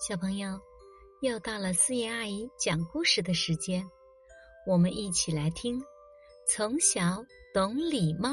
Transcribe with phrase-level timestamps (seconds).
[0.00, 0.60] 小朋友，
[1.22, 3.84] 又到了思妍阿姨讲故事的时间，
[4.64, 5.76] 我们一起来听
[6.46, 7.20] 《从小
[7.52, 8.30] 懂礼貌》。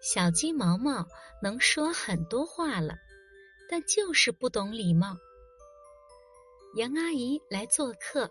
[0.00, 1.06] 小鸡毛毛
[1.40, 2.96] 能说很多话了，
[3.70, 5.16] 但就是不懂礼貌。
[6.74, 8.28] 杨阿姨来做客，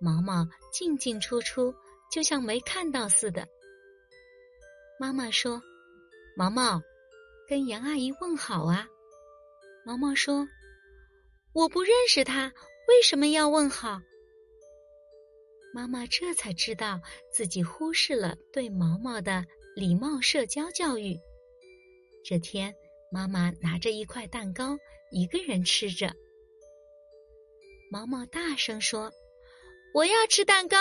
[0.00, 1.74] 毛毛进进出出，
[2.10, 3.46] 就像没看到似的。
[4.98, 5.60] 妈妈说
[6.34, 6.80] ：“毛毛，
[7.46, 8.88] 跟杨阿姨问好啊。”
[9.84, 10.48] 毛毛说。
[11.52, 12.52] 我不认识他，
[12.86, 14.00] 为什么要问好？
[15.74, 17.00] 妈妈这才知道
[17.32, 21.18] 自己忽视了对毛毛的礼貌社交教育。
[22.24, 22.72] 这天，
[23.10, 24.78] 妈妈拿着一块蛋糕，
[25.10, 26.14] 一个人吃着。
[27.90, 29.10] 毛毛大声说
[29.92, 30.76] ：“我要吃蛋糕。”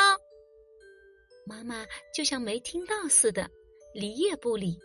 [1.48, 3.50] 妈妈就像没听到似的，
[3.94, 4.78] 理也不理。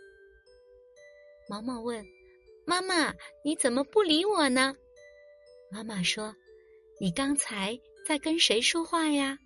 [1.47, 2.03] 毛毛问
[2.65, 4.75] ：“妈妈，你怎么不理我呢？”
[5.75, 6.33] 妈妈说
[7.01, 9.37] ：“你刚才在跟谁说话呀？”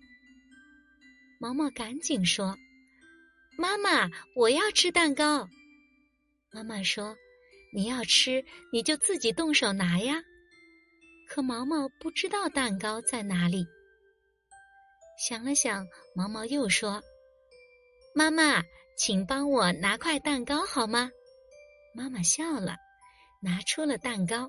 [1.40, 2.56] 毛毛赶紧说
[3.58, 5.48] ：“妈妈，我要吃蛋糕。”
[6.54, 7.16] 妈妈说
[7.74, 10.22] ：“你要吃，你就自己动手拿呀。”
[11.26, 13.66] 可毛毛不知道蛋糕在哪里。
[15.26, 15.84] 想了想，
[16.14, 17.02] 毛毛又说
[18.14, 18.62] ：“妈妈，
[18.96, 21.10] 请帮我拿块蛋糕好吗？”
[21.92, 22.76] 妈妈笑了，
[23.42, 24.48] 拿出了蛋糕。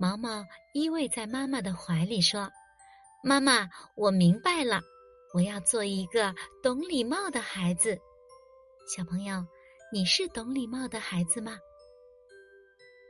[0.00, 2.48] 毛毛依偎在妈妈的怀里说
[3.24, 4.80] ：“妈妈，我明白了，
[5.34, 6.32] 我要做一个
[6.62, 7.98] 懂礼貌的孩子。
[8.96, 9.44] 小朋友，
[9.92, 11.58] 你是懂礼貌的孩子吗？”